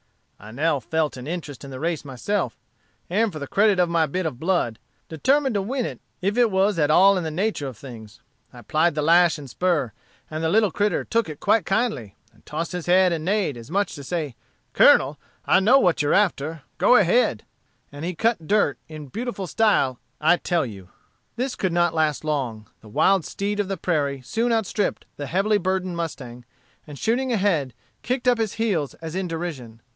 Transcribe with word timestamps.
I 0.39 0.49
now 0.49 0.79
felt 0.79 1.17
an 1.17 1.27
interest 1.27 1.63
in 1.63 1.69
the 1.69 1.79
race 1.79 2.03
myself, 2.03 2.57
and, 3.11 3.31
for 3.31 3.37
the 3.37 3.45
credit 3.45 3.77
of 3.79 3.87
my 3.89 4.07
bit 4.07 4.25
of 4.25 4.39
blood, 4.39 4.79
determined 5.07 5.53
to 5.53 5.61
win 5.61 5.85
it 5.85 6.01
if 6.19 6.35
it 6.35 6.49
was 6.49 6.79
at 6.79 6.89
all 6.89 7.15
in 7.19 7.23
the 7.23 7.29
nature 7.29 7.67
of 7.67 7.77
things. 7.77 8.19
I 8.51 8.63
plied 8.63 8.95
the 8.95 9.03
lash 9.03 9.37
and 9.37 9.47
spur, 9.47 9.91
and 10.31 10.43
the 10.43 10.49
little 10.49 10.71
critter 10.71 11.03
took 11.05 11.29
it 11.29 11.39
quite 11.39 11.67
kindly, 11.67 12.15
and 12.33 12.43
tossed 12.43 12.71
his 12.71 12.87
head, 12.87 13.13
and 13.13 13.23
neighed, 13.23 13.55
as 13.55 13.69
much 13.69 13.91
as 13.91 13.95
to 13.97 14.03
say, 14.03 14.35
'Colonel, 14.73 15.19
I 15.45 15.59
know 15.59 15.77
what 15.77 16.01
you're 16.01 16.15
after 16.15 16.63
go 16.79 16.95
ahead!' 16.95 17.45
and 17.91 18.03
he 18.03 18.15
cut 18.15 18.47
dirt 18.47 18.79
in 18.87 19.05
beautiful 19.09 19.45
style, 19.45 19.99
I 20.19 20.37
tell 20.37 20.65
you." 20.65 20.89
This 21.35 21.55
could 21.55 21.71
not 21.73 21.93
last 21.93 22.23
long. 22.25 22.67
The 22.79 22.89
wild 22.89 23.23
steed 23.25 23.59
of 23.59 23.67
the 23.67 23.77
prairie 23.77 24.23
soon 24.23 24.51
outstripped 24.51 25.05
the 25.17 25.27
heavily 25.27 25.59
burdened 25.59 25.95
mustang, 25.95 26.45
and 26.87 26.97
shooting 26.97 27.31
ahead, 27.31 27.75
kicked 28.01 28.27
up 28.27 28.39
his 28.39 28.53
heels 28.53 28.95
as 28.95 29.13
in 29.13 29.27
derision. 29.27 29.83